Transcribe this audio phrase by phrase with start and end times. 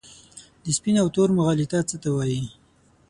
[0.63, 2.41] د سپین او تور مغالطه څه ته وايي؟